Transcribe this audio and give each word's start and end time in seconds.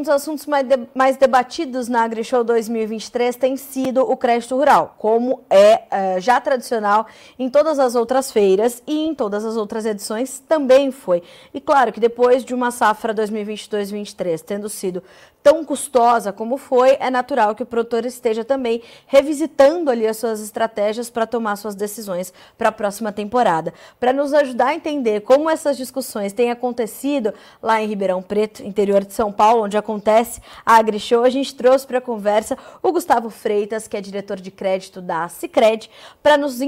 um 0.00 0.02
dos 0.02 0.08
assuntos 0.08 0.46
mais, 0.46 0.66
de, 0.66 0.78
mais 0.94 1.16
debatidos 1.18 1.86
na 1.86 2.02
AgriShow 2.02 2.42
2023 2.42 3.36
tem 3.36 3.56
sido 3.56 4.00
o 4.00 4.16
crédito 4.16 4.56
rural, 4.56 4.94
como 4.98 5.42
é, 5.50 5.82
é 5.90 6.20
já 6.20 6.40
tradicional 6.40 7.06
em 7.38 7.50
todas 7.50 7.78
as 7.78 7.94
outras 7.94 8.32
feiras 8.32 8.82
e 8.86 9.04
em 9.04 9.14
todas 9.14 9.44
as 9.44 9.56
outras 9.56 9.84
edições 9.84 10.42
também 10.48 10.90
foi. 10.90 11.22
E 11.52 11.60
claro 11.60 11.92
que 11.92 12.00
depois 12.00 12.44
de 12.44 12.54
uma 12.54 12.70
safra 12.70 13.14
2022-2023 13.14 14.40
tendo 14.40 14.70
sido 14.70 15.02
tão 15.42 15.64
custosa 15.64 16.32
como 16.32 16.56
foi, 16.56 16.96
é 17.00 17.10
natural 17.10 17.54
que 17.54 17.62
o 17.62 17.66
produtor 17.66 18.04
esteja 18.04 18.44
também 18.44 18.82
revisitando 19.06 19.90
ali 19.90 20.06
as 20.06 20.16
suas 20.16 20.40
estratégias 20.40 21.08
para 21.08 21.26
tomar 21.26 21.56
suas 21.56 21.74
decisões 21.74 22.32
para 22.58 22.68
a 22.68 22.72
próxima 22.72 23.10
temporada. 23.12 23.72
Para 23.98 24.12
nos 24.12 24.32
ajudar 24.34 24.68
a 24.68 24.74
entender 24.74 25.20
como 25.20 25.48
essas 25.48 25.76
discussões 25.76 26.32
têm 26.32 26.50
acontecido 26.50 27.32
lá 27.62 27.80
em 27.82 27.86
Ribeirão 27.86 28.22
Preto, 28.22 28.62
interior 28.62 29.04
de 29.04 29.14
São 29.14 29.32
Paulo, 29.32 29.64
onde 29.64 29.76
acontece 29.90 30.40
a 30.64 30.76
AgriShow, 30.76 31.24
a 31.24 31.30
gente 31.30 31.54
trouxe 31.54 31.86
para 31.86 31.98
a 31.98 32.00
conversa 32.00 32.56
o 32.80 32.92
Gustavo 32.92 33.28
Freitas, 33.28 33.88
que 33.88 33.96
é 33.96 34.00
diretor 34.00 34.40
de 34.40 34.50
crédito 34.50 35.02
da 35.02 35.28
Cicred, 35.28 35.90
para 36.22 36.36
nos, 36.36 36.60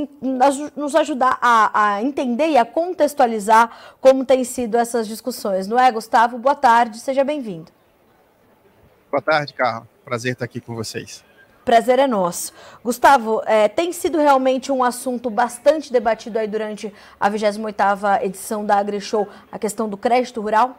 nos 0.77 0.95
ajudar 0.97 1.39
a, 1.41 1.95
a 1.95 2.03
entender 2.03 2.48
e 2.48 2.59
a 2.59 2.65
contextualizar 2.65 3.97
como 4.01 4.25
têm 4.25 4.43
sido 4.43 4.77
essas 4.77 5.07
discussões. 5.07 5.69
Não 5.69 5.79
é, 5.79 5.91
Gustavo? 5.93 6.37
Boa 6.39 6.57
tarde, 6.57 6.98
seja 6.98 7.23
bem-vindo. 7.23 7.71
Boa 9.11 9.23
tarde, 9.23 9.55
Carla. 9.55 9.89
Prazer 10.05 10.33
estar 10.33 10.45
aqui 10.45 10.61
com 10.61 10.75
vocês. 10.75 11.25
Prazer 11.65 12.01
é 12.01 12.09
nosso. 12.09 12.53
Gustavo, 12.83 13.41
é, 13.47 13.69
tem 13.69 13.93
sido 13.93 14.19
realmente 14.19 14.73
um 14.73 14.83
assunto 14.83 15.31
bastante 15.31 15.93
debatido 15.93 16.41
aí 16.41 16.48
durante 16.48 16.93
a 17.20 17.31
28ª 17.31 18.25
edição 18.25 18.67
da 18.67 18.79
AgriShow, 18.79 19.29
a 19.51 19.61
questão 19.61 19.89
do 19.89 19.97
crédito 19.97 20.41
rural? 20.41 20.77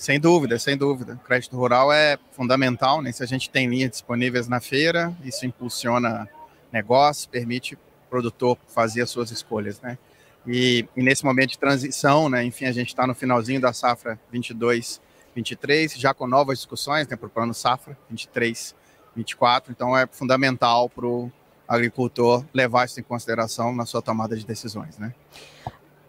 Sem 0.00 0.18
dúvida, 0.18 0.58
sem 0.58 0.78
dúvida. 0.78 1.12
O 1.12 1.18
crédito 1.18 1.54
rural 1.54 1.92
é 1.92 2.18
fundamental, 2.32 3.02
né? 3.02 3.12
Se 3.12 3.22
a 3.22 3.26
gente 3.26 3.50
tem 3.50 3.68
linhas 3.68 3.90
disponíveis 3.90 4.48
na 4.48 4.58
feira, 4.58 5.14
isso 5.22 5.44
impulsiona 5.44 6.26
negócio, 6.72 7.28
permite 7.28 7.74
o 7.74 7.78
produtor 8.08 8.56
fazer 8.66 9.02
as 9.02 9.10
suas 9.10 9.30
escolhas, 9.30 9.78
né? 9.82 9.98
E, 10.46 10.88
e 10.96 11.02
nesse 11.02 11.22
momento 11.22 11.50
de 11.50 11.58
transição, 11.58 12.30
né? 12.30 12.42
Enfim, 12.42 12.64
a 12.64 12.72
gente 12.72 12.88
está 12.88 13.06
no 13.06 13.14
finalzinho 13.14 13.60
da 13.60 13.74
safra 13.74 14.18
22 14.32 15.02
23, 15.34 15.92
já 15.92 16.14
com 16.14 16.26
novas 16.26 16.56
discussões 16.56 17.06
né, 17.06 17.14
para 17.14 17.26
o 17.26 17.30
plano 17.30 17.52
safra 17.52 17.94
23, 18.08 18.74
24. 19.14 19.70
Então 19.70 19.94
é 19.94 20.06
fundamental 20.06 20.88
para 20.88 21.04
o 21.04 21.30
agricultor 21.68 22.42
levar 22.54 22.86
isso 22.86 22.98
em 22.98 23.02
consideração 23.02 23.76
na 23.76 23.84
sua 23.84 24.00
tomada 24.00 24.34
de 24.34 24.46
decisões. 24.46 24.96
Né? 24.96 25.14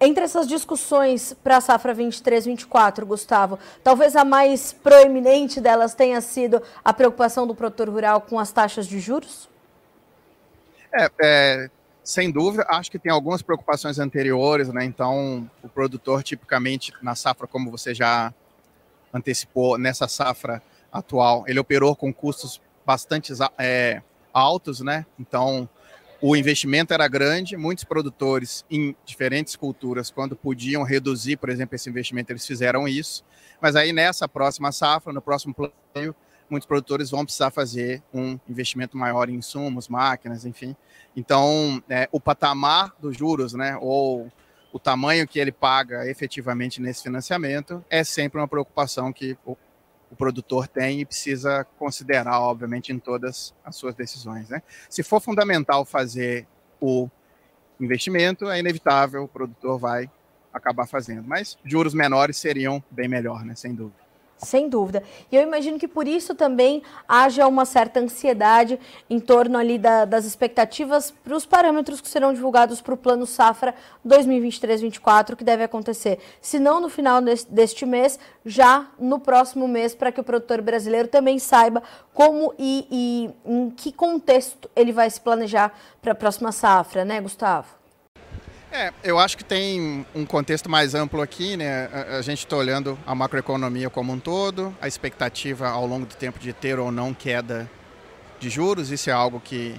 Entre 0.03 0.23
essas 0.23 0.47
discussões 0.47 1.31
para 1.43 1.57
a 1.57 1.61
safra 1.61 1.93
23-24, 1.93 3.05
Gustavo, 3.05 3.59
talvez 3.83 4.15
a 4.15 4.25
mais 4.25 4.73
proeminente 4.73 5.61
delas 5.61 5.93
tenha 5.93 6.19
sido 6.21 6.59
a 6.83 6.91
preocupação 6.91 7.45
do 7.45 7.53
produtor 7.53 7.87
rural 7.87 8.19
com 8.19 8.39
as 8.39 8.51
taxas 8.51 8.87
de 8.87 8.99
juros? 8.99 9.47
É, 10.91 11.07
é, 11.21 11.69
sem 12.03 12.31
dúvida. 12.31 12.65
Acho 12.67 12.89
que 12.89 12.97
tem 12.97 13.11
algumas 13.11 13.43
preocupações 13.43 13.99
anteriores, 13.99 14.69
né? 14.69 14.83
Então, 14.83 15.47
o 15.61 15.69
produtor, 15.69 16.23
tipicamente, 16.23 16.91
na 16.99 17.13
safra, 17.13 17.45
como 17.45 17.69
você 17.69 17.93
já 17.93 18.33
antecipou 19.13 19.77
nessa 19.77 20.07
safra 20.07 20.63
atual, 20.91 21.43
ele 21.45 21.59
operou 21.59 21.95
com 21.95 22.11
custos 22.11 22.59
bastante 22.83 23.31
é, 23.55 24.01
altos, 24.33 24.79
né? 24.81 25.05
Então, 25.19 25.69
o 26.21 26.35
investimento 26.35 26.93
era 26.93 27.07
grande, 27.07 27.57
muitos 27.57 27.83
produtores 27.83 28.63
em 28.69 28.95
diferentes 29.03 29.55
culturas, 29.55 30.11
quando 30.11 30.35
podiam 30.35 30.83
reduzir, 30.83 31.37
por 31.37 31.49
exemplo, 31.49 31.75
esse 31.75 31.89
investimento, 31.89 32.31
eles 32.31 32.45
fizeram 32.45 32.87
isso. 32.87 33.23
Mas 33.59 33.75
aí 33.75 33.91
nessa 33.91 34.27
próxima 34.27 34.71
safra, 34.71 35.11
no 35.11 35.21
próximo 35.21 35.53
plano, 35.53 36.15
muitos 36.47 36.67
produtores 36.67 37.09
vão 37.09 37.23
precisar 37.23 37.49
fazer 37.49 38.03
um 38.13 38.37
investimento 38.47 38.95
maior 38.95 39.29
em 39.29 39.35
insumos, 39.35 39.87
máquinas, 39.87 40.45
enfim. 40.45 40.75
Então, 41.15 41.81
é, 41.89 42.07
o 42.11 42.19
patamar 42.19 42.93
dos 42.99 43.17
juros, 43.17 43.53
né, 43.53 43.75
ou 43.81 44.31
o 44.71 44.77
tamanho 44.77 45.27
que 45.27 45.39
ele 45.39 45.51
paga 45.51 46.07
efetivamente 46.07 46.79
nesse 46.81 47.01
financiamento 47.01 47.83
é 47.89 48.03
sempre 48.03 48.39
uma 48.39 48.47
preocupação 48.47 49.11
que 49.11 49.37
o, 50.11 50.15
produtor 50.15 50.67
tem 50.67 51.01
e 51.01 51.05
precisa 51.05 51.65
considerar, 51.77 52.39
obviamente, 52.41 52.91
em 52.91 52.99
todas 52.99 53.53
as 53.63 53.75
suas 53.75 53.95
decisões. 53.95 54.49
Né? 54.49 54.61
Se 54.89 55.03
for 55.03 55.21
fundamental 55.21 55.85
fazer 55.85 56.47
o 56.79 57.09
investimento, 57.79 58.49
é 58.49 58.59
inevitável, 58.59 59.23
o 59.23 59.27
produtor 59.27 59.79
vai 59.79 60.09
acabar 60.53 60.85
fazendo. 60.85 61.23
Mas 61.27 61.57
juros 61.63 61.93
menores 61.93 62.37
seriam 62.37 62.83
bem 62.91 63.07
melhor, 63.07 63.45
né? 63.45 63.55
sem 63.55 63.73
dúvida. 63.73 64.01
Sem 64.43 64.67
dúvida. 64.67 65.03
E 65.31 65.35
eu 65.35 65.43
imagino 65.43 65.77
que 65.77 65.87
por 65.87 66.07
isso 66.07 66.33
também 66.33 66.81
haja 67.07 67.47
uma 67.47 67.63
certa 67.63 67.99
ansiedade 67.99 68.79
em 69.07 69.19
torno 69.19 69.55
ali 69.55 69.77
da, 69.77 70.03
das 70.03 70.25
expectativas 70.25 71.11
para 71.11 71.35
os 71.35 71.45
parâmetros 71.45 72.01
que 72.01 72.09
serão 72.09 72.33
divulgados 72.33 72.81
para 72.81 72.95
o 72.95 72.97
Plano 72.97 73.27
Safra 73.27 73.75
2023-24, 74.05 75.35
que 75.35 75.43
deve 75.43 75.63
acontecer, 75.63 76.17
se 76.41 76.57
não 76.57 76.79
no 76.79 76.89
final 76.89 77.21
deste 77.49 77.85
mês, 77.85 78.19
já 78.43 78.87
no 78.97 79.19
próximo 79.19 79.67
mês, 79.67 79.93
para 79.93 80.11
que 80.11 80.19
o 80.19 80.23
produtor 80.23 80.59
brasileiro 80.59 81.07
também 81.07 81.37
saiba 81.37 81.83
como 82.11 82.51
e, 82.57 82.87
e 82.89 83.29
em 83.45 83.69
que 83.69 83.91
contexto 83.91 84.67
ele 84.75 84.91
vai 84.91 85.07
se 85.07 85.21
planejar 85.21 85.71
para 86.01 86.13
a 86.13 86.15
próxima 86.15 86.51
safra, 86.51 87.05
né, 87.05 87.21
Gustavo? 87.21 87.80
É, 88.71 88.93
eu 89.03 89.19
acho 89.19 89.37
que 89.37 89.43
tem 89.43 90.05
um 90.15 90.25
contexto 90.25 90.69
mais 90.69 90.95
amplo 90.95 91.21
aqui, 91.21 91.57
né? 91.57 91.89
A, 91.91 92.17
a 92.17 92.21
gente 92.21 92.39
está 92.39 92.55
olhando 92.55 92.97
a 93.05 93.13
macroeconomia 93.13 93.89
como 93.89 94.13
um 94.13 94.19
todo, 94.19 94.73
a 94.79 94.87
expectativa 94.87 95.67
ao 95.67 95.85
longo 95.85 96.05
do 96.05 96.15
tempo 96.15 96.39
de 96.39 96.53
ter 96.53 96.79
ou 96.79 96.89
não 96.89 97.13
queda 97.13 97.69
de 98.39 98.49
juros, 98.49 98.89
isso 98.89 99.09
é 99.09 99.13
algo 99.13 99.41
que 99.41 99.75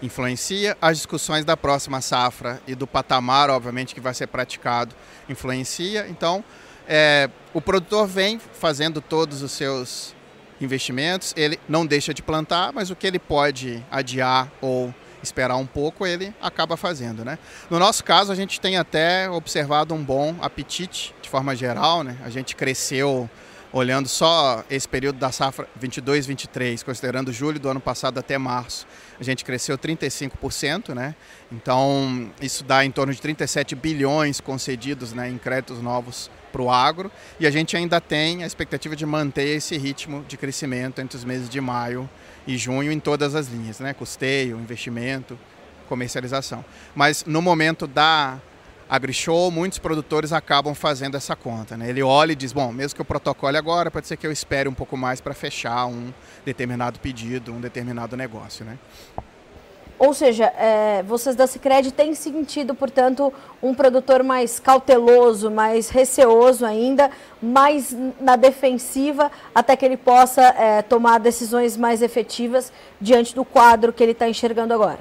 influencia. 0.00 0.74
As 0.80 0.96
discussões 0.96 1.44
da 1.44 1.54
próxima 1.54 2.00
safra 2.00 2.62
e 2.66 2.74
do 2.74 2.86
patamar, 2.86 3.50
obviamente, 3.50 3.94
que 3.94 4.00
vai 4.00 4.14
ser 4.14 4.26
praticado, 4.28 4.94
influencia. 5.28 6.06
Então, 6.08 6.42
é, 6.88 7.28
o 7.52 7.60
produtor 7.60 8.06
vem 8.06 8.38
fazendo 8.38 9.02
todos 9.02 9.42
os 9.42 9.52
seus 9.52 10.14
investimentos, 10.62 11.34
ele 11.36 11.60
não 11.68 11.84
deixa 11.84 12.14
de 12.14 12.22
plantar, 12.22 12.72
mas 12.72 12.90
o 12.90 12.96
que 12.96 13.06
ele 13.06 13.18
pode 13.18 13.84
adiar 13.90 14.50
ou 14.62 14.94
esperar 15.22 15.56
um 15.56 15.66
pouco, 15.66 16.06
ele 16.06 16.34
acaba 16.40 16.76
fazendo, 16.76 17.24
né? 17.24 17.38
No 17.70 17.78
nosso 17.78 18.04
caso, 18.04 18.32
a 18.32 18.34
gente 18.34 18.60
tem 18.60 18.76
até 18.76 19.28
observado 19.30 19.94
um 19.94 20.02
bom 20.02 20.36
apetite 20.40 21.14
de 21.20 21.28
forma 21.28 21.54
geral, 21.54 22.02
né? 22.02 22.16
A 22.24 22.30
gente 22.30 22.54
cresceu 22.54 23.28
olhando 23.72 24.08
só 24.08 24.64
esse 24.70 24.88
período 24.88 25.18
da 25.18 25.30
safra 25.30 25.68
22, 25.76 26.26
23, 26.26 26.82
considerando 26.82 27.32
julho 27.32 27.60
do 27.60 27.68
ano 27.68 27.80
passado 27.80 28.18
até 28.18 28.38
março, 28.38 28.86
a 29.20 29.22
gente 29.22 29.44
cresceu 29.44 29.76
35%, 29.76 30.94
né? 30.94 31.14
Então, 31.52 32.30
isso 32.40 32.64
dá 32.64 32.84
em 32.84 32.90
torno 32.90 33.12
de 33.12 33.20
37 33.20 33.74
bilhões 33.74 34.40
concedidos 34.40 35.12
né, 35.12 35.28
em 35.28 35.38
créditos 35.38 35.82
novos 35.82 36.30
para 36.48 36.62
o 36.62 36.70
agro, 36.70 37.10
e 37.38 37.46
a 37.46 37.50
gente 37.50 37.76
ainda 37.76 38.00
tem 38.00 38.42
a 38.42 38.46
expectativa 38.46 38.96
de 38.96 39.06
manter 39.06 39.48
esse 39.48 39.76
ritmo 39.76 40.24
de 40.26 40.36
crescimento 40.36 41.00
entre 41.00 41.16
os 41.16 41.24
meses 41.24 41.48
de 41.48 41.60
maio 41.60 42.08
e 42.46 42.56
junho 42.56 42.90
em 42.90 42.98
todas 42.98 43.34
as 43.34 43.48
linhas, 43.48 43.80
né? 43.80 43.94
Custeio, 43.94 44.58
investimento, 44.58 45.38
comercialização. 45.88 46.64
Mas 46.94 47.24
no 47.24 47.42
momento 47.42 47.86
da 47.86 48.38
AgriShow, 48.88 49.50
muitos 49.50 49.78
produtores 49.78 50.32
acabam 50.32 50.74
fazendo 50.74 51.16
essa 51.16 51.36
conta. 51.36 51.76
Né? 51.76 51.90
Ele 51.90 52.02
olha 52.02 52.32
e 52.32 52.34
diz, 52.34 52.52
bom, 52.52 52.72
mesmo 52.72 52.94
que 52.94 53.00
eu 53.00 53.04
protocole 53.04 53.56
agora, 53.56 53.90
pode 53.90 54.06
ser 54.06 54.16
que 54.16 54.26
eu 54.26 54.32
espere 54.32 54.68
um 54.68 54.74
pouco 54.74 54.96
mais 54.96 55.20
para 55.20 55.34
fechar 55.34 55.86
um 55.86 56.12
determinado 56.44 56.98
pedido, 56.98 57.52
um 57.52 57.60
determinado 57.60 58.16
negócio. 58.16 58.64
Né? 58.64 58.78
Ou 59.98 60.14
seja, 60.14 60.44
é, 60.56 61.02
vocês 61.02 61.34
da 61.34 61.46
Cicred 61.46 61.90
têm 61.92 62.14
sentido, 62.14 62.74
portanto, 62.74 63.32
um 63.60 63.74
produtor 63.74 64.22
mais 64.22 64.60
cauteloso, 64.60 65.50
mais 65.50 65.88
receoso 65.88 66.64
ainda, 66.64 67.10
mais 67.42 67.96
na 68.20 68.36
defensiva, 68.36 69.30
até 69.52 69.76
que 69.76 69.84
ele 69.84 69.96
possa 69.96 70.42
é, 70.42 70.82
tomar 70.82 71.18
decisões 71.18 71.76
mais 71.76 72.00
efetivas 72.00 72.72
diante 73.00 73.34
do 73.34 73.44
quadro 73.44 73.92
que 73.92 74.02
ele 74.02 74.12
está 74.12 74.28
enxergando 74.28 74.72
agora? 74.72 75.00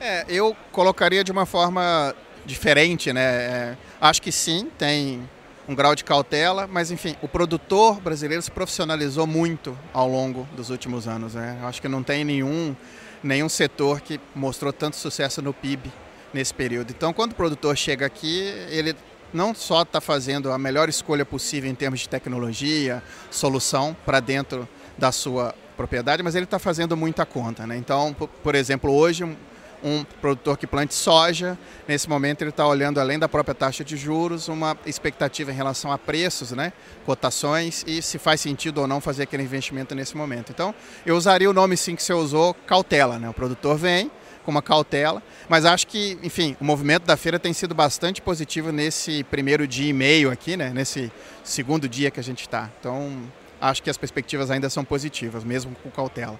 É, 0.00 0.24
eu 0.28 0.56
colocaria 0.72 1.22
de 1.22 1.30
uma 1.30 1.44
forma 1.44 2.14
diferente, 2.46 3.12
né? 3.12 3.22
É, 3.22 3.76
acho 4.00 4.20
que 4.22 4.32
sim, 4.32 4.70
tem 4.78 5.28
um 5.68 5.74
grau 5.74 5.94
de 5.94 6.04
cautela, 6.04 6.68
mas 6.70 6.90
enfim, 6.90 7.16
o 7.22 7.28
produtor 7.28 8.00
brasileiro 8.00 8.42
se 8.42 8.50
profissionalizou 8.50 9.26
muito 9.26 9.76
ao 9.92 10.08
longo 10.08 10.46
dos 10.54 10.70
últimos 10.70 11.08
anos. 11.08 11.34
Né? 11.34 11.58
Acho 11.62 11.80
que 11.80 11.88
não 11.88 12.02
tem 12.02 12.24
nenhum, 12.24 12.76
nenhum 13.24 13.48
setor 13.48 14.00
que 14.00 14.20
mostrou 14.34 14.72
tanto 14.72 14.96
sucesso 14.96 15.40
no 15.40 15.52
PIB 15.52 15.90
nesse 16.32 16.52
período. 16.52 16.90
Então, 16.90 17.12
quando 17.12 17.32
o 17.32 17.34
produtor 17.34 17.76
chega 17.76 18.04
aqui, 18.04 18.52
ele 18.68 18.94
não 19.32 19.54
só 19.54 19.82
está 19.82 20.00
fazendo 20.00 20.52
a 20.52 20.58
melhor 20.58 20.88
escolha 20.88 21.24
possível 21.24 21.70
em 21.70 21.74
termos 21.74 22.00
de 22.00 22.08
tecnologia, 22.08 23.02
solução 23.30 23.96
para 24.04 24.20
dentro 24.20 24.68
da 24.96 25.10
sua 25.10 25.54
propriedade, 25.76 26.22
mas 26.22 26.34
ele 26.34 26.44
está 26.44 26.58
fazendo 26.58 26.96
muita 26.96 27.26
conta. 27.26 27.66
Né? 27.66 27.76
Então, 27.76 28.14
por 28.42 28.54
exemplo, 28.54 28.92
hoje 28.92 29.36
um 29.84 30.02
produtor 30.02 30.56
que 30.56 30.66
plante 30.66 30.94
soja. 30.94 31.58
Nesse 31.86 32.08
momento 32.08 32.40
ele 32.42 32.50
está 32.50 32.66
olhando 32.66 32.98
além 32.98 33.18
da 33.18 33.28
própria 33.28 33.54
taxa 33.54 33.84
de 33.84 33.96
juros, 33.96 34.48
uma 34.48 34.76
expectativa 34.86 35.52
em 35.52 35.54
relação 35.54 35.92
a 35.92 35.98
preços, 35.98 36.52
né, 36.52 36.72
cotações 37.04 37.84
e 37.86 38.00
se 38.00 38.18
faz 38.18 38.40
sentido 38.40 38.80
ou 38.80 38.86
não 38.86 39.00
fazer 39.00 39.24
aquele 39.24 39.42
investimento 39.42 39.94
nesse 39.94 40.16
momento. 40.16 40.50
Então 40.50 40.74
eu 41.04 41.14
usaria 41.14 41.48
o 41.48 41.52
nome 41.52 41.76
sim 41.76 41.94
que 41.94 42.02
você 42.02 42.14
usou, 42.14 42.54
cautela. 42.66 43.18
Né? 43.18 43.28
O 43.28 43.34
produtor 43.34 43.76
vem 43.76 44.10
com 44.42 44.50
uma 44.50 44.62
cautela, 44.62 45.22
mas 45.48 45.64
acho 45.64 45.86
que, 45.86 46.18
enfim, 46.22 46.54
o 46.60 46.64
movimento 46.64 47.04
da 47.04 47.16
feira 47.16 47.38
tem 47.38 47.52
sido 47.52 47.74
bastante 47.74 48.20
positivo 48.20 48.70
nesse 48.70 49.24
primeiro 49.24 49.66
dia 49.66 49.88
e 49.88 49.92
meio 49.92 50.30
aqui, 50.30 50.54
né, 50.54 50.70
nesse 50.70 51.10
segundo 51.42 51.88
dia 51.88 52.10
que 52.10 52.20
a 52.20 52.22
gente 52.22 52.42
está. 52.42 52.70
Então 52.78 53.22
acho 53.60 53.82
que 53.82 53.88
as 53.88 53.96
perspectivas 53.96 54.50
ainda 54.50 54.68
são 54.68 54.84
positivas, 54.84 55.44
mesmo 55.44 55.74
com 55.82 55.90
cautela. 55.90 56.38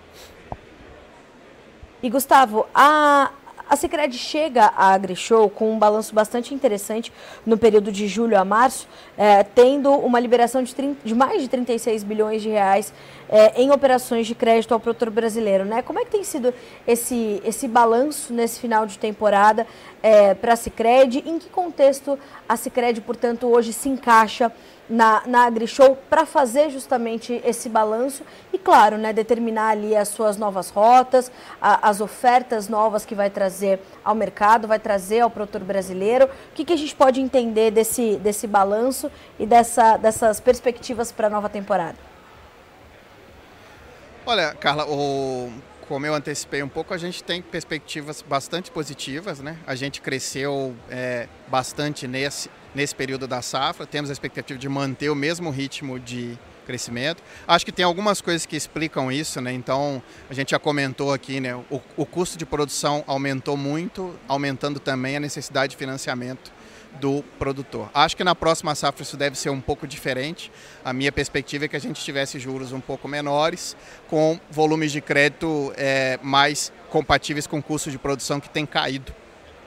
E 2.05 2.11
Gustavo, 2.11 2.67
a, 2.75 3.31
a 3.67 3.77
Sicredi 3.77 4.19
chega 4.19 4.65
à 4.77 4.93
AgriShow 4.93 5.49
com 5.49 5.73
um 5.73 5.79
balanço 5.79 6.15
bastante 6.15 6.53
interessante 6.53 7.11
no 7.47 7.57
período 7.57 7.91
de 7.91 8.07
julho 8.07 8.39
a 8.39 8.45
março, 8.45 8.87
é, 9.17 9.43
tendo 9.43 9.91
uma 9.91 10.21
liberação 10.21 10.63
de, 10.63 10.75
30, 10.75 10.99
de, 11.03 11.15
mais 11.15 11.41
de 11.41 11.49
36 11.49 12.05
bilhões 12.05 12.43
de 12.43 12.51
reais 12.51 12.93
é, 13.27 13.59
em 13.59 13.71
operações 13.71 14.27
de 14.27 14.35
crédito 14.35 14.75
ao 14.75 14.81
produtor 14.81 15.09
brasileiro. 15.09 15.65
Né? 15.65 15.81
Como 15.81 15.99
é 15.99 16.05
que 16.05 16.11
tem 16.11 16.23
sido 16.23 16.53
esse, 16.87 17.41
esse 17.43 17.67
balanço 17.67 18.35
nesse 18.35 18.61
final 18.61 18.85
de 18.85 18.99
temporada 18.99 19.67
é, 20.03 20.35
para 20.35 20.53
a 20.53 20.57
Sicredi? 20.57 21.25
Em 21.25 21.39
que 21.39 21.49
contexto 21.49 22.19
a 22.47 22.55
Sicredi, 22.55 23.01
portanto, 23.01 23.47
hoje 23.47 23.73
se 23.73 23.89
encaixa 23.89 24.53
na, 24.91 25.23
na 25.25 25.47
AgriShow 25.47 25.97
para 26.11 26.27
fazer 26.27 26.69
justamente 26.69 27.41
esse 27.47 27.71
balanço 27.71 28.23
claro, 28.65 28.97
né, 28.97 29.13
determinar 29.13 29.69
ali 29.69 29.95
as 29.95 30.09
suas 30.09 30.37
novas 30.39 30.71
rotas, 30.71 31.31
a, 31.61 31.89
as 31.89 32.01
ofertas 32.01 32.69
novas 32.69 33.05
que 33.05 33.15
vai 33.15 33.29
trazer 33.29 33.79
ao 34.03 34.15
mercado, 34.15 34.67
vai 34.67 34.79
trazer 34.79 35.21
ao 35.21 35.31
produtor 35.31 35.63
brasileiro. 35.63 36.25
O 36.25 36.55
que, 36.55 36.65
que 36.65 36.73
a 36.73 36.77
gente 36.77 36.97
pode 36.97 37.21
entender 37.21 37.71
desse, 37.71 38.17
desse 38.17 38.47
balanço 38.47 39.11
e 39.39 39.47
dessa, 39.47 39.99
dessas 39.99 40.41
perspectivas 40.41 41.13
para 41.13 41.27
a 41.27 41.31
nova 41.31 41.49
temporada? 41.49 41.97
Olha, 44.27 44.55
Carla, 44.55 44.87
o, 44.87 45.53
como 45.87 46.07
eu 46.07 46.15
antecipei 46.15 46.63
um 46.63 46.69
pouco, 46.69 46.95
a 46.95 46.99
gente 46.99 47.23
tem 47.23 47.43
perspectivas 47.43 48.23
bastante 48.23 48.71
positivas, 48.71 49.41
né? 49.41 49.59
A 49.67 49.75
gente 49.75 50.01
cresceu 50.01 50.75
é, 50.89 51.29
bastante 51.49 52.09
nesse, 52.09 52.51
nesse 52.75 52.95
período 52.95 53.27
da 53.27 53.43
safra, 53.43 53.87
temos 53.87 54.09
a 54.09 54.13
expectativa 54.15 54.59
de 54.59 54.69
manter 54.69 55.11
o 55.11 55.15
mesmo 55.15 55.51
ritmo 55.51 56.01
de 56.01 56.39
crescimento. 56.65 57.23
Acho 57.47 57.65
que 57.65 57.73
tem 57.73 57.85
algumas 57.85 58.21
coisas 58.21 58.47
que 58.47 58.57
explicam 58.57 59.13
isso, 59.13 59.41
né? 59.41 59.53
Então, 59.53 60.03
a 60.29 60.35
gente 60.35 60.51
já 60.51 60.59
comentou 60.59 61.13
aqui, 61.13 61.41
né? 61.41 61.55
O, 61.55 61.81
o 61.97 62.07
custo 62.07 62.37
de 62.37 62.47
produção 62.47 63.05
aumentou 63.07 63.57
muito, 63.57 64.15
aumentando 64.27 64.81
também 64.81 65.17
a 65.17 65.21
necessidade 65.21 65.73
de 65.73 65.77
financiamento 65.77 66.53
do 67.01 67.25
produtor. 67.39 67.91
Acho 67.93 68.17
que 68.17 68.25
na 68.25 68.35
próxima 68.35 68.75
safra 68.75 69.03
isso 69.03 69.17
deve 69.17 69.37
ser 69.37 69.51
um 69.51 69.61
pouco 69.61 69.87
diferente. 69.87 70.51
A 70.85 70.93
minha 70.93 71.11
perspectiva 71.11 71.65
é 71.65 71.69
que 71.69 71.77
a 71.77 71.81
gente 71.81 72.03
tivesse 72.03 72.39
juros 72.39 72.73
um 72.73 72.81
pouco 72.81 73.09
menores, 73.09 73.77
com 74.09 74.39
volumes 74.51 74.93
de 74.93 75.01
crédito 75.01 75.73
é, 75.77 76.19
mais 76.23 76.73
compatíveis 76.91 77.47
com 77.47 77.59
o 77.59 77.63
custo 77.63 77.91
de 77.91 77.99
produção 77.99 78.41
que 78.41 78.49
tem 78.49 78.65
caído 78.65 79.13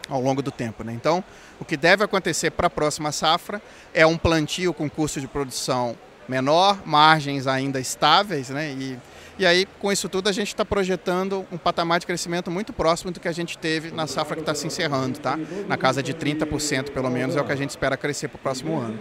ao 0.09 0.21
longo 0.21 0.41
do 0.41 0.51
tempo. 0.51 0.83
Né? 0.83 0.93
Então, 0.93 1.23
o 1.59 1.65
que 1.65 1.75
deve 1.75 2.03
acontecer 2.03 2.51
para 2.51 2.67
a 2.67 2.69
próxima 2.69 3.11
safra 3.11 3.61
é 3.93 4.05
um 4.05 4.17
plantio 4.17 4.73
com 4.73 4.89
custo 4.89 5.19
de 5.19 5.27
produção 5.27 5.97
menor, 6.27 6.81
margens 6.85 7.47
ainda 7.47 7.79
estáveis, 7.79 8.49
né? 8.49 8.71
E 8.71 8.97
e 9.39 9.45
aí, 9.45 9.67
com 9.79 9.91
isso 9.91 10.09
tudo, 10.09 10.27
a 10.29 10.31
gente 10.31 10.47
está 10.47 10.65
projetando 10.65 11.45
um 11.51 11.59
patamar 11.59 11.99
de 11.99 12.07
crescimento 12.07 12.49
muito 12.49 12.73
próximo 12.73 13.11
do 13.11 13.19
que 13.19 13.27
a 13.27 13.31
gente 13.31 13.55
teve 13.55 13.91
na 13.91 14.07
safra 14.07 14.35
que 14.35 14.41
está 14.41 14.55
se 14.55 14.65
encerrando, 14.65 15.19
tá? 15.19 15.37
Na 15.67 15.77
casa 15.77 16.01
de 16.01 16.11
30%, 16.11 16.89
pelo 16.89 17.09
menos, 17.11 17.35
é 17.35 17.41
o 17.41 17.45
que 17.45 17.51
a 17.51 17.55
gente 17.55 17.69
espera 17.69 17.95
crescer 17.95 18.29
para 18.29 18.37
o 18.37 18.39
próximo 18.39 18.79
ano. 18.79 18.97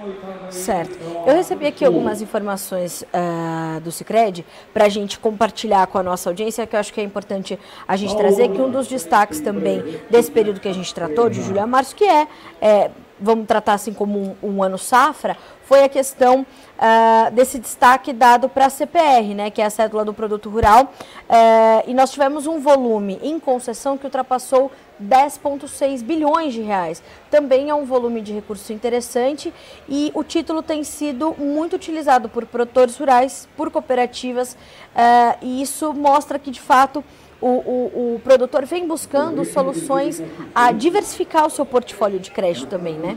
Certo. 0.50 0.99
Eu 1.26 1.34
recebi 1.34 1.67
aqui 1.67 1.87
algumas 1.87 2.20
informações 2.20 3.02
uh, 3.02 3.81
do 3.81 3.90
Cicred 3.90 4.44
para 4.75 4.84
a 4.84 4.88
gente 4.90 5.19
compartilhar 5.19 5.87
com 5.87 5.96
a 5.96 6.02
nossa 6.02 6.28
audiência, 6.28 6.67
que 6.67 6.76
eu 6.76 6.81
acho 6.81 6.93
que 6.93 7.00
é 7.00 7.05
importante 7.05 7.58
a 7.88 7.96
gente 7.96 8.14
trazer, 8.14 8.50
que 8.50 8.61
um 8.61 8.70
dos 8.70 8.87
destaques 8.87 9.40
também 9.40 10.00
desse 10.11 10.31
período 10.31 10.61
que 10.61 10.69
a 10.69 10.75
gente 10.75 10.93
tratou, 10.93 11.31
de 11.31 11.40
julho 11.40 11.62
a 11.62 11.67
março, 11.67 11.96
que 11.96 12.05
é, 12.05 12.28
é 12.61 12.90
vamos 13.20 13.46
tratar 13.46 13.74
assim 13.74 13.92
como 13.92 14.36
um, 14.42 14.56
um 14.56 14.62
ano 14.62 14.78
safra, 14.78 15.36
foi 15.64 15.82
a 15.82 15.88
questão 15.88 16.42
uh, 16.42 17.30
desse 17.32 17.58
destaque 17.58 18.12
dado 18.12 18.48
para 18.48 18.66
a 18.66 18.70
CPR, 18.70 19.34
né, 19.34 19.50
que 19.50 19.60
é 19.60 19.64
a 19.64 19.70
cédula 19.70 20.04
do 20.04 20.14
produto 20.14 20.48
rural, 20.48 20.84
uh, 20.84 21.82
e 21.86 21.94
nós 21.94 22.12
tivemos 22.12 22.46
um 22.46 22.60
volume 22.60 23.18
em 23.22 23.40
concessão 23.40 23.98
que 23.98 24.04
ultrapassou 24.04 24.70
10,6 25.02 26.02
bilhões 26.02 26.54
de 26.54 26.62
reais. 26.62 27.02
Também 27.30 27.68
é 27.68 27.74
um 27.74 27.84
volume 27.84 28.20
de 28.20 28.32
recurso 28.32 28.72
interessante 28.72 29.52
e 29.88 30.10
o 30.14 30.22
título 30.22 30.62
tem 30.62 30.84
sido 30.84 31.34
muito 31.36 31.76
utilizado 31.76 32.28
por 32.28 32.46
produtores 32.46 32.96
rurais, 32.96 33.48
por 33.56 33.70
cooperativas, 33.70 34.52
uh, 34.52 35.36
e 35.42 35.60
isso 35.60 35.92
mostra 35.92 36.38
que, 36.38 36.50
de 36.50 36.60
fato, 36.60 37.04
o, 37.41 37.49
o, 37.49 38.15
o, 38.15 38.21
produtor 38.21 38.65
vem 38.65 38.87
buscando 38.87 39.44
soluções 39.44 40.23
a 40.55 40.73
diversificar 40.73 41.47
o 41.47 41.50
seu 41.50 41.67
portfólio 41.67 42.19
de 42.19 42.31
crédito 42.31 42.67
também, 42.67 42.94
né? 42.94 43.17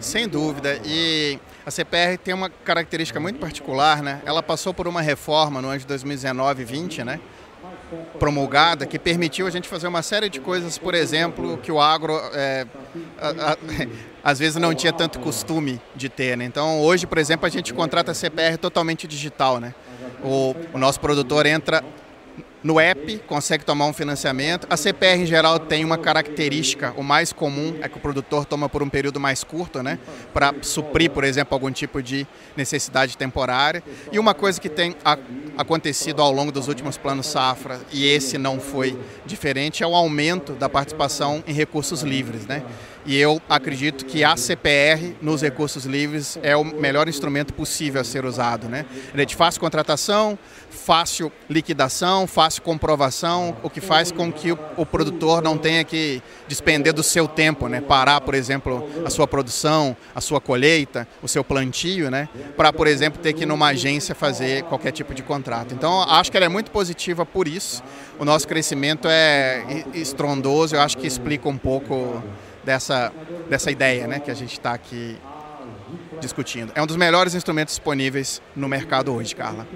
Sem 0.00 0.28
dúvida. 0.28 0.80
E 0.84 1.38
a 1.64 1.70
CPR 1.70 2.18
tem 2.18 2.34
uma 2.34 2.50
característica 2.50 3.18
muito 3.20 3.38
particular, 3.38 4.02
né? 4.02 4.20
Ela 4.24 4.42
passou 4.42 4.72
por 4.72 4.86
uma 4.88 5.00
reforma 5.00 5.60
no 5.60 5.68
ano 5.68 5.78
de 5.78 5.86
2019 5.86 6.62
e 6.62 6.64
20, 6.64 7.04
né? 7.04 7.20
promulgada 8.18 8.84
que 8.84 8.98
permitiu 8.98 9.46
a 9.46 9.50
gente 9.50 9.68
fazer 9.68 9.86
uma 9.86 10.02
série 10.02 10.28
de 10.28 10.40
coisas, 10.40 10.76
por 10.76 10.94
exemplo, 10.94 11.56
que 11.58 11.70
o 11.70 11.80
agro 11.80 12.20
é, 12.32 12.66
a, 13.18 13.52
a, 13.52 13.56
às 14.30 14.38
vezes 14.38 14.56
não 14.56 14.74
tinha 14.74 14.92
tanto 14.92 15.20
costume 15.20 15.80
de 15.94 16.08
ter. 16.08 16.36
Né? 16.36 16.44
Então, 16.44 16.80
hoje, 16.80 17.06
por 17.06 17.18
exemplo, 17.18 17.46
a 17.46 17.48
gente 17.48 17.72
contrata 17.72 18.12
CPR 18.12 18.56
totalmente 18.58 19.06
digital. 19.06 19.60
Né? 19.60 19.74
O, 20.24 20.54
o 20.72 20.78
nosso 20.78 20.98
produtor 20.98 21.46
entra 21.46 21.84
no 22.66 22.80
app, 22.80 23.18
consegue 23.28 23.64
tomar 23.64 23.86
um 23.86 23.92
financiamento. 23.92 24.66
A 24.68 24.76
CPR 24.76 25.22
em 25.22 25.26
geral 25.26 25.56
tem 25.60 25.84
uma 25.84 25.96
característica, 25.96 26.92
o 26.96 27.02
mais 27.02 27.32
comum 27.32 27.76
é 27.80 27.88
que 27.88 27.96
o 27.96 28.00
produtor 28.00 28.44
toma 28.44 28.68
por 28.68 28.82
um 28.82 28.88
período 28.88 29.20
mais 29.20 29.44
curto, 29.44 29.84
né, 29.84 30.00
para 30.34 30.52
suprir, 30.62 31.12
por 31.12 31.22
exemplo, 31.22 31.54
algum 31.54 31.70
tipo 31.70 32.02
de 32.02 32.26
necessidade 32.56 33.16
temporária. 33.16 33.84
E 34.10 34.18
uma 34.18 34.34
coisa 34.34 34.60
que 34.60 34.68
tem 34.68 34.96
acontecido 35.56 36.20
ao 36.20 36.32
longo 36.32 36.50
dos 36.50 36.66
últimos 36.66 36.96
planos 36.96 37.26
safra, 37.26 37.80
e 37.92 38.04
esse 38.04 38.36
não 38.36 38.58
foi 38.58 38.98
diferente, 39.24 39.84
é 39.84 39.86
o 39.86 39.94
aumento 39.94 40.52
da 40.54 40.68
participação 40.68 41.44
em 41.46 41.52
recursos 41.52 42.02
livres, 42.02 42.46
né? 42.46 42.64
E 43.06 43.16
eu 43.16 43.40
acredito 43.48 44.04
que 44.04 44.24
a 44.24 44.36
CPR 44.36 45.14
nos 45.22 45.40
recursos 45.40 45.84
livres 45.84 46.36
é 46.42 46.56
o 46.56 46.64
melhor 46.64 47.08
instrumento 47.08 47.54
possível 47.54 48.00
a 48.00 48.04
ser 48.04 48.24
usado. 48.24 48.68
Né? 48.68 48.84
É 49.14 49.24
de 49.24 49.36
fácil 49.36 49.60
contratação, 49.60 50.36
fácil 50.68 51.30
liquidação, 51.48 52.26
fácil 52.26 52.62
comprovação, 52.62 53.56
o 53.62 53.70
que 53.70 53.80
faz 53.80 54.10
com 54.10 54.32
que 54.32 54.50
o, 54.50 54.58
o 54.76 54.84
produtor 54.84 55.40
não 55.40 55.56
tenha 55.56 55.84
que 55.84 56.20
despender 56.48 56.92
do 56.92 57.02
seu 57.04 57.28
tempo, 57.28 57.68
né? 57.68 57.80
parar, 57.80 58.20
por 58.20 58.34
exemplo, 58.34 58.88
a 59.04 59.10
sua 59.10 59.28
produção, 59.28 59.96
a 60.12 60.20
sua 60.20 60.40
colheita, 60.40 61.06
o 61.22 61.28
seu 61.28 61.44
plantio, 61.44 62.10
né? 62.10 62.28
para, 62.56 62.72
por 62.72 62.88
exemplo, 62.88 63.22
ter 63.22 63.34
que 63.34 63.44
ir 63.44 63.46
numa 63.46 63.68
agência 63.68 64.16
fazer 64.16 64.64
qualquer 64.64 64.90
tipo 64.90 65.14
de 65.14 65.22
contrato. 65.22 65.72
Então, 65.72 66.02
acho 66.02 66.28
que 66.28 66.36
ela 66.36 66.46
é 66.46 66.48
muito 66.48 66.72
positiva 66.72 67.24
por 67.24 67.46
isso. 67.46 67.84
O 68.18 68.24
nosso 68.24 68.48
crescimento 68.48 69.06
é 69.08 69.84
estrondoso, 69.94 70.74
eu 70.74 70.80
acho 70.80 70.98
que 70.98 71.06
explica 71.06 71.48
um 71.48 71.56
pouco 71.56 72.20
dessa, 72.66 73.12
dessa 73.48 73.70
ideia 73.70 74.08
né, 74.08 74.18
que 74.18 74.30
a 74.30 74.34
gente 74.34 74.52
está 74.52 74.72
aqui 74.72 75.16
discutindo. 76.20 76.72
É 76.74 76.82
um 76.82 76.86
dos 76.86 76.96
melhores 76.96 77.34
instrumentos 77.34 77.74
disponíveis 77.74 78.42
no 78.56 78.68
mercado 78.68 79.14
hoje, 79.14 79.34
Carla. 79.34 79.66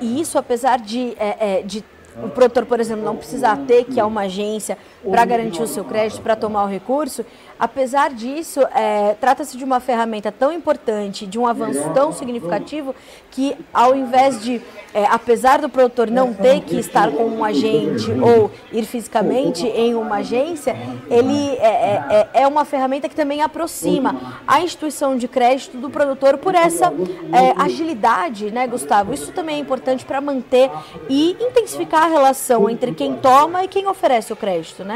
E 0.00 0.20
isso, 0.20 0.38
apesar 0.38 0.78
de, 0.78 1.14
é, 1.18 1.58
é, 1.58 1.62
de 1.62 1.84
o 2.22 2.28
produtor, 2.28 2.66
por 2.66 2.80
exemplo, 2.80 3.04
não 3.04 3.16
precisar 3.16 3.56
ter 3.66 3.84
que 3.84 3.98
a 3.98 4.06
uma 4.06 4.22
agência 4.22 4.78
para 5.08 5.24
garantir 5.24 5.62
o 5.62 5.66
seu 5.66 5.84
crédito, 5.84 6.20
para 6.20 6.36
tomar 6.36 6.64
o 6.64 6.66
recurso, 6.66 7.24
apesar 7.58 8.10
disso, 8.10 8.60
é, 8.74 9.14
trata-se 9.20 9.56
de 9.56 9.64
uma 9.64 9.80
ferramenta 9.80 10.32
tão 10.32 10.52
importante, 10.52 11.26
de 11.26 11.38
um 11.38 11.46
avanço 11.46 11.90
tão 11.94 12.12
significativo, 12.12 12.94
que 13.30 13.56
ao 13.72 13.94
invés 13.94 14.42
de, 14.42 14.60
é, 14.92 15.04
apesar 15.06 15.60
do 15.60 15.68
produtor 15.68 16.10
não 16.10 16.32
ter 16.32 16.60
que 16.62 16.78
estar 16.78 17.10
com 17.10 17.24
um 17.24 17.44
agente 17.44 18.10
ou 18.12 18.50
ir 18.72 18.84
fisicamente 18.84 19.66
em 19.66 19.94
uma 19.94 20.16
agência, 20.16 20.76
ele 21.10 21.50
é, 21.56 21.66
é, 21.66 22.28
é, 22.34 22.42
é 22.42 22.46
uma 22.46 22.64
ferramenta 22.64 23.08
que 23.08 23.14
também 23.14 23.42
aproxima 23.42 24.42
a 24.46 24.60
instituição 24.62 25.16
de 25.16 25.28
crédito 25.28 25.76
do 25.76 25.90
produtor 25.90 26.38
por 26.38 26.54
essa 26.54 26.86
é, 26.86 27.62
agilidade, 27.62 28.50
né, 28.50 28.66
Gustavo? 28.66 29.12
Isso 29.12 29.32
também 29.32 29.56
é 29.56 29.58
importante 29.58 30.04
para 30.04 30.20
manter 30.20 30.70
e 31.08 31.36
intensificar 31.40 32.04
a 32.04 32.08
relação 32.08 32.68
entre 32.68 32.92
quem 32.92 33.16
toma 33.16 33.64
e 33.64 33.68
quem 33.68 33.86
oferece 33.86 34.32
o 34.32 34.36
crédito, 34.36 34.84
né? 34.84 34.89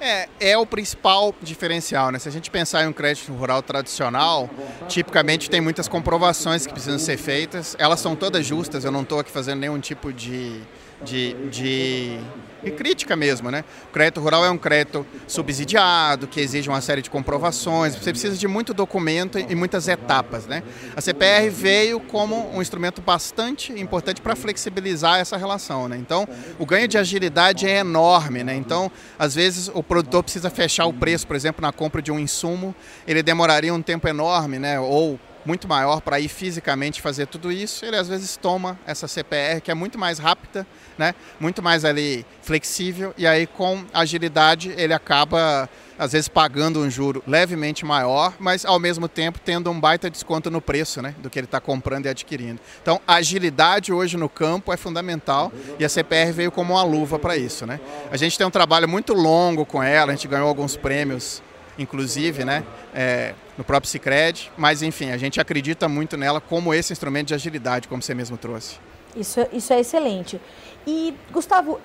É, 0.00 0.28
é 0.40 0.58
o 0.58 0.66
principal 0.66 1.34
diferencial, 1.40 2.10
né? 2.10 2.18
Se 2.18 2.28
a 2.28 2.32
gente 2.32 2.50
pensar 2.50 2.84
em 2.84 2.88
um 2.88 2.92
crédito 2.92 3.32
rural 3.32 3.62
tradicional, 3.62 4.48
tipicamente 4.88 5.48
tem 5.48 5.60
muitas 5.60 5.88
comprovações 5.88 6.66
que 6.66 6.72
precisam 6.72 6.98
ser 6.98 7.16
feitas. 7.16 7.74
Elas 7.78 8.00
são 8.00 8.14
todas 8.14 8.44
justas, 8.44 8.84
eu 8.84 8.92
não 8.92 9.02
estou 9.02 9.18
aqui 9.18 9.30
fazendo 9.30 9.60
nenhum 9.60 9.80
tipo 9.80 10.12
de 10.12 10.60
de, 11.04 11.34
de 11.50 12.18
e 12.66 12.70
crítica 12.70 13.14
mesmo, 13.14 13.50
né? 13.50 13.64
O 13.88 13.92
crédito 13.92 14.20
rural 14.20 14.44
é 14.44 14.50
um 14.50 14.58
crédito 14.58 15.06
subsidiado, 15.26 16.26
que 16.26 16.40
exige 16.40 16.68
uma 16.68 16.80
série 16.80 17.02
de 17.02 17.10
comprovações, 17.10 17.94
você 17.94 18.10
precisa 18.10 18.36
de 18.36 18.48
muito 18.48 18.74
documento 18.74 19.38
e 19.38 19.54
muitas 19.54 19.88
etapas, 19.88 20.46
né? 20.46 20.62
A 20.96 21.00
CPR 21.00 21.48
veio 21.50 22.00
como 22.00 22.54
um 22.54 22.60
instrumento 22.60 23.00
bastante 23.00 23.72
importante 23.72 24.20
para 24.20 24.34
flexibilizar 24.34 25.18
essa 25.18 25.36
relação, 25.36 25.88
né? 25.88 25.96
Então, 25.96 26.26
o 26.58 26.66
ganho 26.66 26.88
de 26.88 26.98
agilidade 26.98 27.66
é 27.66 27.78
enorme, 27.78 28.42
né? 28.42 28.54
Então, 28.54 28.90
às 29.18 29.34
vezes 29.34 29.70
o 29.72 29.82
produtor 29.82 30.22
precisa 30.22 30.50
fechar 30.50 30.86
o 30.86 30.92
preço, 30.92 31.26
por 31.26 31.36
exemplo, 31.36 31.62
na 31.62 31.72
compra 31.72 32.02
de 32.02 32.10
um 32.10 32.18
insumo, 32.18 32.74
ele 33.06 33.22
demoraria 33.22 33.72
um 33.72 33.82
tempo 33.82 34.08
enorme, 34.08 34.58
né? 34.58 34.80
Ou 34.80 35.20
muito 35.46 35.68
maior 35.68 36.00
para 36.00 36.18
ir 36.18 36.28
fisicamente 36.28 37.00
fazer 37.00 37.26
tudo 37.26 37.52
isso, 37.52 37.84
ele 37.84 37.96
às 37.96 38.08
vezes 38.08 38.36
toma 38.36 38.78
essa 38.86 39.06
CPR 39.06 39.60
que 39.60 39.70
é 39.70 39.74
muito 39.74 39.98
mais 39.98 40.18
rápida, 40.18 40.66
né? 40.98 41.14
Muito 41.38 41.62
mais 41.62 41.84
ali 41.84 42.26
flexível 42.42 43.14
e 43.16 43.26
aí 43.26 43.46
com 43.46 43.84
agilidade 43.94 44.74
ele 44.76 44.92
acaba 44.92 45.68
às 45.98 46.12
vezes 46.12 46.28
pagando 46.28 46.80
um 46.80 46.90
juro 46.90 47.22
levemente 47.26 47.84
maior, 47.84 48.34
mas 48.38 48.64
ao 48.64 48.78
mesmo 48.78 49.08
tempo 49.08 49.40
tendo 49.42 49.70
um 49.70 49.80
baita 49.80 50.10
desconto 50.10 50.50
no 50.50 50.60
preço, 50.60 51.00
né, 51.00 51.14
do 51.18 51.30
que 51.30 51.38
ele 51.38 51.46
está 51.46 51.60
comprando 51.60 52.06
e 52.06 52.08
adquirindo. 52.08 52.60
Então, 52.82 53.00
agilidade 53.06 53.92
hoje 53.92 54.16
no 54.16 54.28
campo 54.28 54.72
é 54.72 54.76
fundamental 54.76 55.52
e 55.78 55.84
a 55.84 55.88
CPR 55.88 56.32
veio 56.32 56.52
como 56.52 56.74
uma 56.74 56.82
luva 56.82 57.18
para 57.18 57.36
isso, 57.36 57.66
né? 57.66 57.80
A 58.10 58.16
gente 58.16 58.36
tem 58.36 58.46
um 58.46 58.50
trabalho 58.50 58.88
muito 58.88 59.14
longo 59.14 59.64
com 59.64 59.82
ela, 59.82 60.12
a 60.12 60.14
gente 60.14 60.28
ganhou 60.28 60.48
alguns 60.48 60.76
prêmios 60.76 61.42
inclusive, 61.78 62.44
né, 62.44 62.64
é, 62.94 63.34
no 63.56 63.64
próprio 63.64 63.90
Cicred, 63.90 64.50
mas 64.56 64.82
enfim, 64.82 65.10
a 65.10 65.16
gente 65.16 65.40
acredita 65.40 65.88
muito 65.88 66.16
nela 66.16 66.40
como 66.40 66.72
esse 66.72 66.92
instrumento 66.92 67.28
de 67.28 67.34
agilidade, 67.34 67.88
como 67.88 68.02
você 68.02 68.14
mesmo 68.14 68.36
trouxe. 68.36 68.76
Isso, 69.16 69.46
isso 69.52 69.72
é 69.72 69.80
excelente. 69.80 70.40
E, 70.86 71.14
Gustavo, 71.32 71.80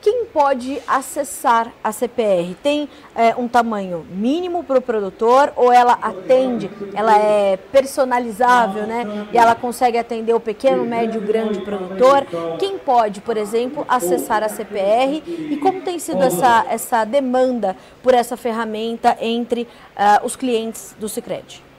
quem 0.00 0.24
pode 0.26 0.80
acessar 0.86 1.72
a 1.82 1.92
CPR? 1.92 2.54
Tem 2.62 2.88
é, 3.14 3.34
um 3.36 3.46
tamanho 3.46 4.06
mínimo 4.10 4.64
para 4.64 4.78
o 4.78 4.82
produtor 4.82 5.52
ou 5.56 5.72
ela 5.72 5.92
atende, 6.00 6.70
ela 6.94 7.16
é 7.18 7.56
personalizável, 7.56 8.86
né? 8.86 9.28
E 9.32 9.38
ela 9.38 9.54
consegue 9.54 9.98
atender 9.98 10.34
o 10.34 10.40
pequeno, 10.40 10.84
médio, 10.84 11.20
grande 11.20 11.60
produtor? 11.60 12.26
Quem 12.58 12.78
pode, 12.78 13.20
por 13.20 13.36
exemplo, 13.36 13.84
acessar 13.88 14.42
a 14.42 14.48
CPR 14.48 15.22
e 15.26 15.56
como 15.58 15.82
tem 15.82 15.98
sido 15.98 16.22
essa, 16.22 16.66
essa 16.68 17.04
demanda 17.04 17.76
por 18.02 18.14
essa 18.14 18.36
ferramenta 18.36 19.16
entre 19.20 19.62
uh, 19.62 20.24
os 20.24 20.36
clientes 20.36 20.94
do 20.98 21.08
Cicred? 21.08 21.69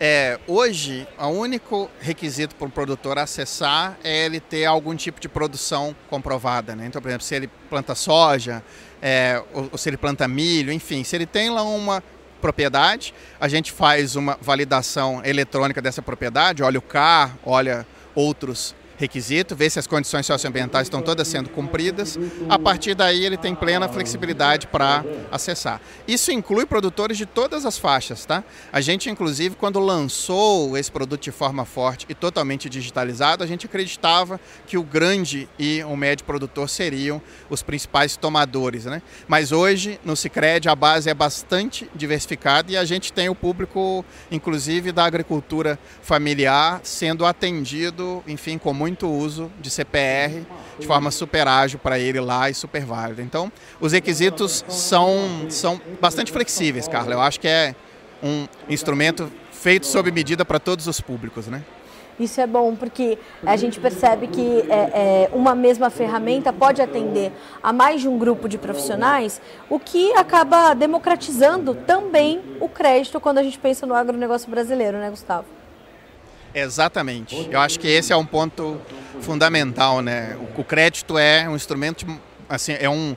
É, 0.00 0.38
hoje, 0.46 1.08
o 1.18 1.26
único 1.26 1.90
requisito 2.00 2.54
para 2.54 2.68
um 2.68 2.70
produtor 2.70 3.18
acessar 3.18 3.98
é 4.04 4.26
ele 4.26 4.38
ter 4.38 4.64
algum 4.64 4.94
tipo 4.94 5.20
de 5.20 5.28
produção 5.28 5.94
comprovada. 6.08 6.76
Né? 6.76 6.86
Então, 6.86 7.02
por 7.02 7.08
exemplo, 7.08 7.24
se 7.24 7.34
ele 7.34 7.50
planta 7.68 7.96
soja, 7.96 8.62
é, 9.02 9.42
ou, 9.52 9.68
ou 9.72 9.78
se 9.78 9.88
ele 9.88 9.96
planta 9.96 10.28
milho, 10.28 10.72
enfim, 10.72 11.02
se 11.02 11.16
ele 11.16 11.26
tem 11.26 11.50
lá 11.50 11.64
uma 11.64 12.02
propriedade, 12.40 13.12
a 13.40 13.48
gente 13.48 13.72
faz 13.72 14.14
uma 14.14 14.38
validação 14.40 15.20
eletrônica 15.24 15.82
dessa 15.82 16.00
propriedade, 16.00 16.62
olha 16.62 16.78
o 16.78 16.82
CAR, 16.82 17.36
olha 17.44 17.84
outros 18.14 18.76
requisito, 18.98 19.54
ver 19.54 19.70
se 19.70 19.78
as 19.78 19.86
condições 19.86 20.26
socioambientais 20.26 20.86
estão 20.86 21.00
todas 21.00 21.26
sendo 21.28 21.48
cumpridas. 21.50 22.18
A 22.48 22.58
partir 22.58 22.94
daí, 22.94 23.24
ele 23.24 23.36
tem 23.36 23.54
plena 23.54 23.88
flexibilidade 23.88 24.66
para 24.66 25.04
acessar. 25.30 25.80
Isso 26.06 26.32
inclui 26.32 26.66
produtores 26.66 27.16
de 27.16 27.24
todas 27.24 27.64
as 27.64 27.78
faixas, 27.78 28.26
tá? 28.26 28.42
A 28.72 28.80
gente, 28.80 29.08
inclusive, 29.08 29.54
quando 29.54 29.78
lançou 29.78 30.76
esse 30.76 30.90
produto 30.90 31.22
de 31.22 31.30
forma 31.30 31.64
forte 31.64 32.06
e 32.08 32.14
totalmente 32.14 32.68
digitalizado, 32.68 33.44
a 33.44 33.46
gente 33.46 33.66
acreditava 33.66 34.40
que 34.66 34.76
o 34.76 34.82
grande 34.82 35.48
e 35.58 35.82
o 35.84 35.96
médio 35.96 36.24
produtor 36.24 36.68
seriam 36.68 37.22
os 37.48 37.62
principais 37.62 38.16
tomadores, 38.16 38.84
né? 38.84 39.00
Mas 39.28 39.52
hoje, 39.52 40.00
no 40.04 40.16
Cicred, 40.16 40.68
a 40.68 40.74
base 40.74 41.08
é 41.08 41.14
bastante 41.14 41.88
diversificada 41.94 42.72
e 42.72 42.76
a 42.76 42.84
gente 42.84 43.12
tem 43.12 43.28
o 43.28 43.34
público, 43.34 44.04
inclusive, 44.30 44.90
da 44.90 45.04
agricultura 45.04 45.78
familiar 46.02 46.80
sendo 46.82 47.24
atendido, 47.24 48.24
enfim, 48.26 48.58
com 48.58 48.72
muito 48.72 48.87
muito 48.88 49.08
uso 49.08 49.50
de 49.60 49.70
CPR 49.70 50.44
de 50.78 50.86
forma 50.86 51.10
super 51.10 51.46
ágil 51.46 51.78
para 51.78 51.98
ele 51.98 52.20
lá 52.20 52.48
e 52.48 52.54
super 52.54 52.84
válida. 52.84 53.22
Então, 53.22 53.52
os 53.80 53.92
requisitos 53.92 54.64
são, 54.68 55.46
são 55.48 55.80
bastante 56.00 56.32
flexíveis, 56.32 56.88
Carla. 56.88 57.14
Eu 57.14 57.20
acho 57.20 57.38
que 57.38 57.48
é 57.48 57.74
um 58.22 58.46
instrumento 58.68 59.30
feito 59.52 59.86
sob 59.86 60.10
medida 60.10 60.44
para 60.44 60.58
todos 60.58 60.86
os 60.86 61.00
públicos, 61.00 61.46
né? 61.46 61.62
Isso 62.18 62.40
é 62.40 62.46
bom 62.48 62.74
porque 62.74 63.16
a 63.46 63.56
gente 63.56 63.78
percebe 63.78 64.26
que 64.26 64.64
é, 64.68 65.28
é, 65.28 65.30
uma 65.32 65.54
mesma 65.54 65.88
ferramenta 65.88 66.52
pode 66.52 66.82
atender 66.82 67.30
a 67.62 67.72
mais 67.72 68.00
de 68.00 68.08
um 68.08 68.18
grupo 68.18 68.48
de 68.48 68.58
profissionais, 68.58 69.40
o 69.70 69.78
que 69.78 70.12
acaba 70.14 70.74
democratizando 70.74 71.74
também 71.74 72.42
o 72.60 72.68
crédito 72.68 73.20
quando 73.20 73.38
a 73.38 73.42
gente 73.44 73.56
pensa 73.56 73.86
no 73.86 73.94
agronegócio 73.94 74.50
brasileiro, 74.50 74.98
né, 74.98 75.10
Gustavo? 75.10 75.57
Exatamente. 76.60 77.48
Eu 77.50 77.60
acho 77.60 77.78
que 77.78 77.86
esse 77.86 78.12
é 78.12 78.16
um 78.16 78.26
ponto 78.26 78.80
fundamental, 79.20 80.00
né? 80.00 80.36
O, 80.56 80.64
crédito 80.64 81.18
é 81.18 81.48
um 81.48 81.56
instrumento, 81.56 82.06
assim, 82.48 82.76
é 82.78 82.88
um 82.88 83.16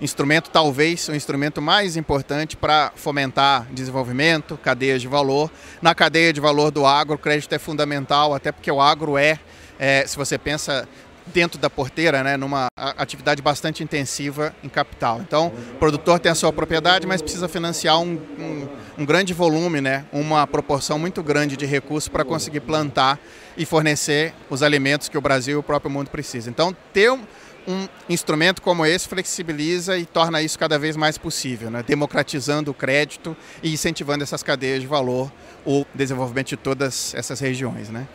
instrumento 0.00 0.50
talvez 0.50 1.08
o 1.08 1.14
instrumento 1.14 1.62
mais 1.62 1.96
importante 1.96 2.56
para 2.56 2.92
fomentar 2.96 3.66
desenvolvimento, 3.70 4.58
cadeias 4.58 5.00
de 5.00 5.08
valor. 5.08 5.50
Na 5.80 5.94
cadeia 5.94 6.32
de 6.32 6.40
valor 6.40 6.70
do 6.70 6.84
agro, 6.84 7.14
o 7.14 7.18
crédito 7.18 7.54
é 7.54 7.58
fundamental, 7.58 8.34
até 8.34 8.52
porque 8.52 8.70
o 8.70 8.80
agro 8.80 9.16
é, 9.16 9.38
é 9.78 10.06
se 10.06 10.16
você 10.16 10.36
pensa 10.36 10.88
dentro 11.26 11.58
da 11.58 11.68
porteira, 11.68 12.22
né, 12.22 12.36
numa 12.36 12.66
atividade 12.76 13.42
bastante 13.42 13.82
intensiva 13.82 14.54
em 14.62 14.68
capital. 14.68 15.20
Então, 15.20 15.52
o 15.74 15.78
produtor 15.78 16.18
tem 16.18 16.30
a 16.30 16.34
sua 16.34 16.52
propriedade, 16.52 17.06
mas 17.06 17.20
precisa 17.20 17.48
financiar 17.48 17.98
um, 18.00 18.18
um, 18.38 18.68
um 18.98 19.04
grande 19.04 19.32
volume, 19.34 19.80
né, 19.80 20.04
uma 20.12 20.46
proporção 20.46 20.98
muito 20.98 21.22
grande 21.22 21.56
de 21.56 21.66
recursos 21.66 22.08
para 22.08 22.24
conseguir 22.24 22.60
plantar 22.60 23.18
e 23.56 23.64
fornecer 23.64 24.34
os 24.50 24.62
alimentos 24.62 25.08
que 25.08 25.18
o 25.18 25.20
Brasil 25.20 25.56
e 25.56 25.58
o 25.58 25.62
próprio 25.62 25.90
mundo 25.90 26.10
precisa. 26.10 26.48
Então, 26.48 26.74
ter 26.92 27.10
um, 27.10 27.24
um 27.66 27.88
instrumento 28.08 28.62
como 28.62 28.86
esse 28.86 29.08
flexibiliza 29.08 29.98
e 29.98 30.06
torna 30.06 30.40
isso 30.40 30.58
cada 30.58 30.78
vez 30.78 30.96
mais 30.96 31.18
possível, 31.18 31.70
né? 31.70 31.82
democratizando 31.86 32.70
o 32.70 32.74
crédito 32.74 33.36
e 33.62 33.72
incentivando 33.72 34.22
essas 34.22 34.42
cadeias 34.42 34.80
de 34.80 34.86
valor, 34.86 35.32
o 35.64 35.84
desenvolvimento 35.94 36.48
de 36.48 36.56
todas 36.56 37.14
essas 37.14 37.40
regiões. 37.40 37.88
Né? 37.88 38.06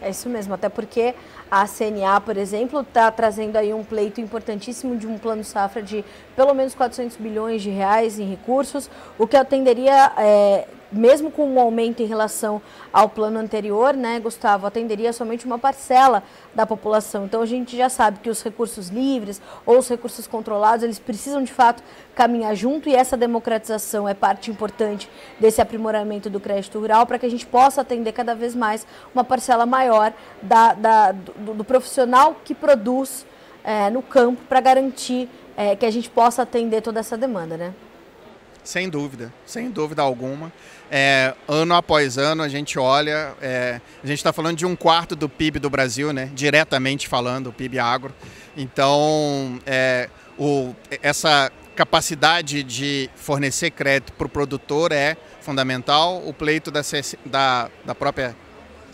É 0.00 0.10
isso 0.10 0.28
mesmo, 0.28 0.52
até 0.54 0.68
porque 0.68 1.14
a 1.50 1.66
CNA, 1.66 2.20
por 2.20 2.36
exemplo, 2.36 2.80
está 2.80 3.10
trazendo 3.10 3.56
aí 3.56 3.72
um 3.72 3.84
pleito 3.84 4.20
importantíssimo 4.20 4.96
de 4.96 5.06
um 5.06 5.18
plano 5.18 5.42
safra 5.44 5.82
de 5.82 6.04
pelo 6.36 6.52
menos 6.52 6.74
400 6.74 7.16
bilhões 7.16 7.62
de 7.62 7.70
reais 7.70 8.18
em 8.18 8.28
recursos, 8.28 8.90
o 9.18 9.26
que 9.26 9.36
atenderia 9.36 10.12
é, 10.18 10.66
mesmo 10.94 11.30
com 11.30 11.48
um 11.48 11.60
aumento 11.60 12.02
em 12.02 12.06
relação 12.06 12.60
ao 12.92 13.08
plano 13.08 13.38
anterior, 13.38 13.94
né, 13.94 14.20
Gustavo, 14.20 14.66
atenderia 14.66 15.12
somente 15.12 15.44
uma 15.46 15.58
parcela 15.58 16.22
da 16.54 16.66
população. 16.66 17.24
Então 17.24 17.42
a 17.42 17.46
gente 17.46 17.76
já 17.76 17.88
sabe 17.88 18.20
que 18.20 18.30
os 18.30 18.42
recursos 18.42 18.88
livres 18.88 19.40
ou 19.66 19.78
os 19.78 19.88
recursos 19.88 20.26
controlados, 20.26 20.84
eles 20.84 20.98
precisam 20.98 21.42
de 21.42 21.52
fato 21.52 21.82
caminhar 22.14 22.54
junto 22.54 22.88
e 22.88 22.94
essa 22.94 23.16
democratização 23.16 24.08
é 24.08 24.14
parte 24.14 24.50
importante 24.50 25.10
desse 25.38 25.60
aprimoramento 25.60 26.30
do 26.30 26.40
crédito 26.40 26.78
rural 26.78 27.06
para 27.06 27.18
que 27.18 27.26
a 27.26 27.30
gente 27.30 27.46
possa 27.46 27.80
atender 27.80 28.12
cada 28.12 28.34
vez 28.34 28.54
mais 28.54 28.86
uma 29.12 29.24
parcela 29.24 29.66
maior 29.66 30.12
da, 30.40 30.74
da 30.74 31.12
do, 31.12 31.54
do, 31.54 31.64
profissional 31.64 32.36
que 32.44 32.54
produz 32.54 33.26
é, 33.62 33.90
no 33.90 34.02
campo 34.02 34.42
para 34.48 34.60
garantir 34.60 35.28
é, 35.56 35.74
que 35.74 35.86
a 35.86 35.90
gente 35.90 36.10
possa 36.10 36.42
atender 36.42 36.80
toda 36.82 37.00
essa 37.00 37.16
demanda, 37.16 37.56
né? 37.56 37.74
Sem 38.64 38.88
dúvida, 38.88 39.30
sem 39.44 39.70
dúvida 39.70 40.00
alguma. 40.00 40.50
É, 40.90 41.34
ano 41.46 41.74
após 41.74 42.16
ano 42.16 42.42
a 42.42 42.48
gente 42.48 42.78
olha, 42.78 43.34
é, 43.42 43.78
a 44.02 44.06
gente 44.06 44.18
está 44.18 44.32
falando 44.32 44.56
de 44.56 44.64
um 44.64 44.74
quarto 44.74 45.14
do 45.14 45.28
PIB 45.28 45.58
do 45.58 45.68
Brasil, 45.68 46.14
né? 46.14 46.30
diretamente 46.34 47.06
falando, 47.06 47.48
o 47.48 47.52
PIB 47.52 47.78
agro. 47.78 48.14
Então, 48.56 49.60
é, 49.66 50.08
o, 50.38 50.74
essa 51.02 51.52
capacidade 51.76 52.62
de 52.62 53.10
fornecer 53.14 53.70
crédito 53.70 54.12
para 54.14 54.26
o 54.26 54.30
produtor 54.30 54.92
é 54.92 55.16
fundamental. 55.42 56.22
O 56.26 56.32
pleito 56.32 56.70
da, 56.70 56.80
da, 57.26 57.70
da 57.84 57.94
própria 57.94 58.34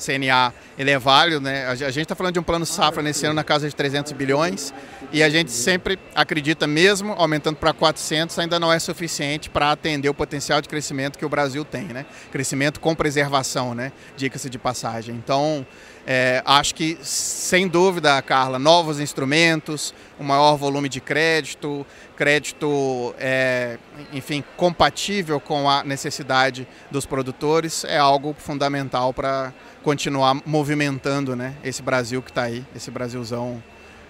CNA 0.00 0.52
ele 0.78 0.90
é 0.90 0.99
válido, 0.99 1.40
né? 1.40 1.66
A 1.66 1.75
gente 1.75 2.00
está 2.00 2.14
falando 2.14 2.35
de 2.35 2.40
um 2.40 2.42
plano 2.42 2.64
safra 2.64 3.02
nesse 3.02 3.26
ano 3.26 3.35
na 3.35 3.45
casa 3.45 3.69
de 3.69 3.75
300 3.75 4.12
bilhões 4.12 4.73
e 5.12 5.23
a 5.23 5.28
gente 5.28 5.50
sempre 5.50 5.99
acredita, 6.14 6.66
mesmo 6.66 7.12
aumentando 7.12 7.57
para 7.57 7.73
400, 7.73 8.38
ainda 8.38 8.59
não 8.59 8.73
é 8.73 8.78
suficiente 8.78 9.50
para 9.50 9.71
atender 9.71 10.09
o 10.09 10.14
potencial 10.14 10.61
de 10.61 10.69
crescimento 10.69 11.19
que 11.19 11.25
o 11.25 11.28
Brasil 11.28 11.64
tem, 11.64 11.85
né? 11.85 12.07
Crescimento 12.33 12.80
com 12.80 12.95
preservação, 12.95 13.75
né? 13.75 13.92
Dica-se 14.16 14.49
de 14.49 14.59
passagem. 14.59 15.14
Então, 15.14 15.66
é, 16.12 16.43
acho 16.45 16.75
que, 16.75 16.99
sem 17.02 17.69
dúvida, 17.69 18.21
Carla, 18.21 18.59
novos 18.59 18.99
instrumentos, 18.99 19.95
um 20.19 20.25
maior 20.25 20.57
volume 20.57 20.88
de 20.88 21.00
crédito, 21.00 21.87
crédito, 22.17 23.14
é, 23.17 23.79
enfim, 24.12 24.43
compatível 24.57 25.38
com 25.38 25.71
a 25.71 25.85
necessidade 25.85 26.67
dos 26.90 27.07
produtores, 27.07 27.85
é 27.85 27.97
algo 27.97 28.35
fundamental 28.37 29.14
para 29.14 29.55
continuar 29.85 30.37
movimentando 30.45 31.37
né, 31.37 31.55
esse 31.62 31.81
Brasil 31.81 32.21
que 32.21 32.33
está 32.33 32.43
aí, 32.43 32.67
esse 32.75 32.90
Brasilzão 32.90 33.62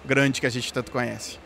grande 0.03 0.41
que 0.41 0.47
a 0.47 0.49
gente 0.49 0.73
tanto 0.73 0.91
conhece. 0.91 1.40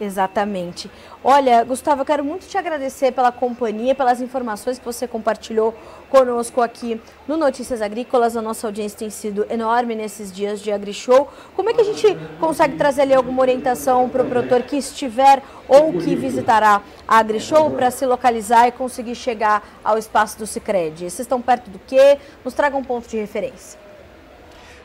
Exatamente. 0.00 0.90
Olha, 1.22 1.62
Gustavo, 1.62 2.00
eu 2.00 2.06
quero 2.06 2.24
muito 2.24 2.46
te 2.46 2.56
agradecer 2.56 3.12
pela 3.12 3.30
companhia, 3.30 3.94
pelas 3.94 4.22
informações 4.22 4.78
que 4.78 4.84
você 4.84 5.06
compartilhou 5.06 5.74
conosco 6.08 6.62
aqui 6.62 6.98
no 7.28 7.36
Notícias 7.36 7.82
Agrícolas. 7.82 8.34
A 8.34 8.40
nossa 8.40 8.66
audiência 8.66 8.98
tem 8.98 9.10
sido 9.10 9.44
enorme 9.50 9.94
nesses 9.94 10.32
dias 10.32 10.62
de 10.62 10.72
AgriShow. 10.72 11.28
Como 11.54 11.68
é 11.68 11.74
que 11.74 11.82
a 11.82 11.84
gente 11.84 12.16
consegue 12.40 12.78
trazer 12.78 13.02
ali 13.02 13.12
alguma 13.12 13.42
orientação 13.42 14.08
para 14.08 14.22
o 14.22 14.26
produtor 14.26 14.62
que 14.62 14.76
estiver 14.78 15.42
ou 15.68 15.92
que 15.92 16.16
visitará 16.16 16.80
a 17.06 17.18
AgriShow 17.18 17.70
para 17.70 17.90
se 17.90 18.06
localizar 18.06 18.68
e 18.68 18.72
conseguir 18.72 19.14
chegar 19.14 19.62
ao 19.84 19.98
espaço 19.98 20.38
do 20.38 20.46
Cicred? 20.46 20.98
Vocês 20.98 21.20
estão 21.20 21.42
perto 21.42 21.68
do 21.68 21.78
quê? 21.78 22.18
Nos 22.42 22.54
traga 22.54 22.74
um 22.74 22.82
ponto 22.82 23.06
de 23.06 23.18
referência. 23.18 23.78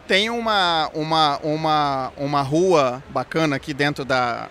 Tem 0.05 0.29
uma, 0.29 0.91
uma, 0.93 1.39
uma, 1.41 2.13
uma 2.17 2.41
rua 2.41 3.01
bacana 3.10 3.55
aqui 3.55 3.74
dentro 3.74 4.05
da, 4.05 4.50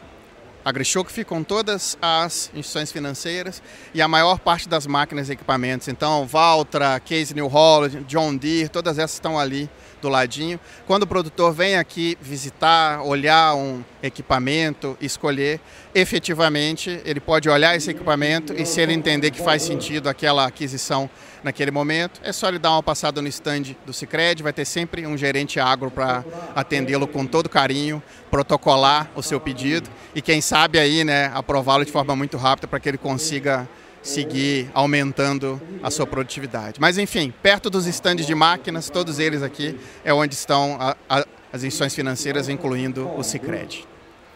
AgriShow 0.65 1.05
que 1.05 1.13
ficam 1.13 1.45
todas 1.45 1.99
as 2.01 2.51
instituições 2.55 2.91
financeiras 2.91 3.63
e 3.93 4.01
a 4.01 4.09
maior 4.09 4.39
parte 4.39 4.69
das 4.69 4.87
máquinas 4.87 5.29
e 5.29 5.33
equipamentos. 5.33 5.89
Então, 5.89 6.27
Valtra, 6.27 6.99
Case 7.01 7.35
New 7.35 7.49
Holland, 7.49 8.05
John 8.05 8.35
Deere, 8.35 8.69
todas 8.69 8.99
essas 8.99 9.15
estão 9.15 9.39
ali 9.39 9.69
do 10.01 10.09
ladinho. 10.09 10.61
Quando 10.87 11.05
o 11.05 11.07
produtor 11.07 11.53
vem 11.53 11.77
aqui 11.77 12.17
visitar, 12.21 13.03
olhar 13.03 13.55
um 13.55 13.83
equipamento, 14.03 14.97
escolher, 15.01 15.61
efetivamente 15.95 17.01
ele 17.05 17.21
pode 17.21 17.49
olhar 17.49 17.75
esse 17.75 17.91
equipamento 17.91 18.53
e 18.53 18.67
se 18.67 18.81
ele 18.81 18.93
entender 18.93 19.31
que 19.31 19.43
faz 19.43 19.63
sentido 19.63 20.09
aquela 20.09 20.47
aquisição 20.47 21.09
naquele 21.45 21.71
momento, 21.71 22.21
é 22.25 22.33
só 22.33 22.49
ele 22.49 22.59
dar 22.59 22.71
uma 22.73 22.83
passada 22.83 23.21
no 23.21 23.29
stand 23.29 23.77
do 23.85 23.93
Cicred, 23.93 24.43
vai 24.43 24.53
ter 24.53 24.65
sempre 24.65 25.07
um 25.07 25.17
gerente 25.17 25.61
agro 25.61 25.91
para 25.91 26.25
atendê-lo 26.55 27.07
com 27.07 27.27
todo 27.27 27.49
carinho, 27.49 28.03
protocolar 28.31 29.11
o 29.15 29.23
seu 29.23 29.39
pedido 29.39 29.89
e 30.15 30.23
quem 30.23 30.41
sabe 30.41 30.79
aí, 30.79 31.05
né, 31.05 31.31
aprová-lo 31.35 31.85
de 31.85 31.93
forma 31.93 32.17
muito 32.17 32.37
rápida 32.37 32.67
para 32.67 32.81
que 32.81 32.89
ele 32.89 32.99
consiga 32.99 33.69
seguir 34.03 34.71
aumentando 34.75 35.61
a 35.83 35.91
sua 35.91 36.07
produtividade. 36.07 36.81
Mas 36.81 36.99
enfim, 36.99 37.33
perto 37.43 37.71
dos 37.71 37.87
estandes 37.87 38.27
de 38.27 38.35
máquinas, 38.35 38.91
todos 38.91 39.19
eles 39.19 39.43
aqui 39.43 39.79
é 40.05 40.13
onde 40.13 40.35
estão 40.35 40.77
a, 40.81 40.97
a, 41.09 41.21
as 41.53 41.63
instituições 41.63 41.95
financeiras, 41.95 42.49
incluindo 42.49 43.09
o 43.17 43.23
Cicred. 43.23 43.87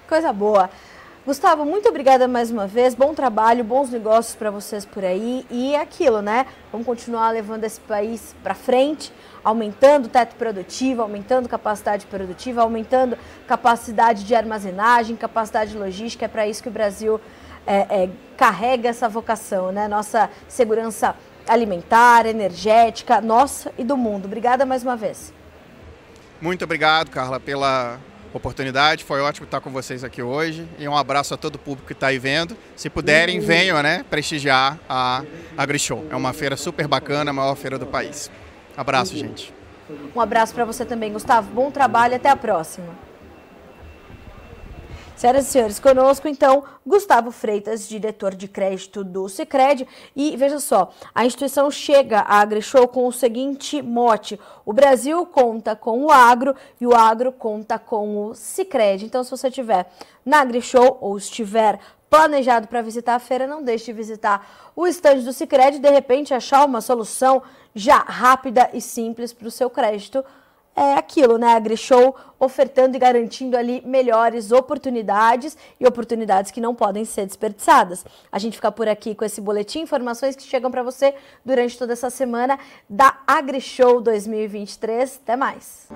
Coisa 0.08 0.32
boa. 0.32 0.70
Gustavo, 1.28 1.66
muito 1.66 1.86
obrigada 1.90 2.26
mais 2.26 2.50
uma 2.50 2.66
vez. 2.66 2.94
Bom 2.94 3.12
trabalho, 3.12 3.62
bons 3.62 3.90
negócios 3.90 4.34
para 4.34 4.50
vocês 4.50 4.86
por 4.86 5.04
aí. 5.04 5.44
E 5.50 5.74
é 5.74 5.80
aquilo, 5.82 6.22
né? 6.22 6.46
Vamos 6.72 6.86
continuar 6.86 7.28
levando 7.32 7.64
esse 7.64 7.78
país 7.80 8.34
para 8.42 8.54
frente, 8.54 9.12
aumentando 9.44 10.06
o 10.06 10.08
teto 10.08 10.36
produtivo, 10.36 11.02
aumentando 11.02 11.46
capacidade 11.46 12.06
produtiva, 12.06 12.62
aumentando 12.62 13.18
capacidade 13.46 14.24
de 14.24 14.34
armazenagem, 14.34 15.16
capacidade 15.16 15.76
logística. 15.76 16.24
É 16.24 16.28
para 16.28 16.48
isso 16.48 16.62
que 16.62 16.70
o 16.70 16.72
Brasil 16.72 17.20
é, 17.66 18.04
é, 18.04 18.10
carrega 18.34 18.88
essa 18.88 19.06
vocação, 19.06 19.70
né? 19.70 19.86
Nossa 19.86 20.30
segurança 20.48 21.14
alimentar, 21.46 22.24
energética, 22.24 23.20
nossa 23.20 23.70
e 23.76 23.84
do 23.84 23.98
mundo. 23.98 24.24
Obrigada 24.24 24.64
mais 24.64 24.82
uma 24.82 24.96
vez. 24.96 25.30
Muito 26.40 26.64
obrigado, 26.64 27.10
Carla, 27.10 27.38
pela 27.38 28.00
oportunidade. 28.32 29.04
Foi 29.04 29.20
ótimo 29.20 29.44
estar 29.44 29.60
com 29.60 29.70
vocês 29.70 30.04
aqui 30.04 30.22
hoje. 30.22 30.66
E 30.78 30.88
um 30.88 30.96
abraço 30.96 31.34
a 31.34 31.36
todo 31.36 31.56
o 31.56 31.58
público 31.58 31.86
que 31.86 31.92
está 31.92 32.08
aí 32.08 32.18
vendo. 32.18 32.56
Se 32.76 32.90
puderem, 32.90 33.40
venham 33.40 33.82
né, 33.82 34.04
prestigiar 34.08 34.78
a 34.88 35.22
AgriShow. 35.56 36.06
É 36.10 36.16
uma 36.16 36.32
feira 36.32 36.56
super 36.56 36.86
bacana, 36.86 37.30
a 37.30 37.34
maior 37.34 37.54
feira 37.54 37.78
do 37.78 37.86
país. 37.86 38.30
Abraço, 38.76 39.16
gente. 39.16 39.52
Um 40.14 40.20
abraço 40.20 40.54
para 40.54 40.64
você 40.64 40.84
também, 40.84 41.12
Gustavo. 41.12 41.50
Bom 41.52 41.70
trabalho. 41.70 42.14
Até 42.14 42.28
a 42.28 42.36
próxima. 42.36 43.07
Senhoras 45.18 45.48
e 45.48 45.50
senhores, 45.50 45.80
conosco 45.80 46.28
então 46.28 46.62
Gustavo 46.86 47.32
Freitas, 47.32 47.88
diretor 47.88 48.36
de 48.36 48.46
crédito 48.46 49.02
do 49.02 49.28
Sicredi. 49.28 49.84
E 50.14 50.36
veja 50.36 50.60
só, 50.60 50.92
a 51.12 51.26
instituição 51.26 51.68
chega 51.72 52.20
à 52.20 52.38
AgriShow 52.38 52.86
com 52.86 53.04
o 53.04 53.10
seguinte 53.12 53.82
mote: 53.82 54.38
o 54.64 54.72
Brasil 54.72 55.26
conta 55.26 55.74
com 55.74 56.04
o 56.04 56.12
agro 56.12 56.54
e 56.80 56.86
o 56.86 56.94
agro 56.94 57.32
conta 57.32 57.80
com 57.80 58.28
o 58.28 58.34
Sicredi. 58.36 59.06
Então, 59.06 59.24
se 59.24 59.32
você 59.32 59.48
estiver 59.48 59.90
na 60.24 60.38
AgriShow 60.38 60.98
ou 61.00 61.18
estiver 61.18 61.80
planejado 62.08 62.68
para 62.68 62.80
visitar 62.80 63.16
a 63.16 63.18
feira, 63.18 63.44
não 63.44 63.60
deixe 63.60 63.86
de 63.86 63.94
visitar 63.94 64.70
o 64.76 64.86
estande 64.86 65.24
do 65.24 65.32
Sicredi 65.32 65.80
de 65.80 65.90
repente 65.90 66.32
achar 66.32 66.64
uma 66.64 66.80
solução 66.80 67.42
já 67.74 67.98
rápida 67.98 68.70
e 68.72 68.80
simples 68.80 69.32
para 69.32 69.48
o 69.48 69.50
seu 69.50 69.68
crédito 69.68 70.24
é 70.78 70.94
aquilo, 70.94 71.38
né? 71.38 71.48
A 71.48 71.56
AgriShow 71.56 72.14
ofertando 72.38 72.96
e 72.96 73.00
garantindo 73.00 73.56
ali 73.56 73.82
melhores 73.84 74.52
oportunidades 74.52 75.56
e 75.80 75.86
oportunidades 75.86 76.50
que 76.50 76.60
não 76.60 76.74
podem 76.74 77.04
ser 77.04 77.26
desperdiçadas. 77.26 78.04
A 78.30 78.38
gente 78.38 78.54
fica 78.54 78.70
por 78.70 78.88
aqui 78.88 79.14
com 79.14 79.24
esse 79.24 79.40
boletim, 79.40 79.80
informações 79.80 80.36
que 80.36 80.42
chegam 80.42 80.70
para 80.70 80.82
você 80.82 81.14
durante 81.44 81.76
toda 81.76 81.92
essa 81.92 82.10
semana 82.10 82.58
da 82.88 83.18
AgriShow 83.26 84.00
2023. 84.00 85.20
Até 85.22 85.36
mais! 85.36 85.88